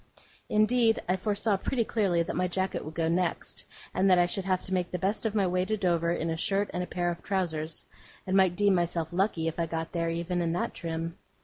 Indeed, 0.49 0.99
I 1.07 1.15
foresaw 1.15 1.57
pretty 1.57 1.83
clearly 1.85 2.23
that 2.23 2.35
my 2.35 2.47
jacket 2.47 2.83
would 2.83 2.95
go 2.95 3.07
next, 3.07 3.65
and 3.93 4.09
that 4.09 4.17
I 4.17 4.25
should 4.25 4.45
have 4.45 4.63
to 4.63 4.73
make 4.73 4.89
the 4.89 4.97
best 4.97 5.27
of 5.27 5.35
my 5.35 5.45
way 5.45 5.63
to 5.63 5.77
Dover 5.77 6.09
in 6.09 6.31
a 6.31 6.37
shirt 6.37 6.71
and 6.73 6.81
a 6.81 6.87
pair 6.87 7.11
of 7.11 7.21
trousers, 7.21 7.85
and 8.25 8.35
might 8.35 8.55
deem 8.55 8.73
myself 8.73 9.13
lucky 9.13 9.47
if 9.47 9.59
I 9.59 9.67
got 9.67 9.91
there 9.91 10.09
even 10.09 10.41
in 10.41 10.53
that 10.53 10.73
trim. 10.73 11.19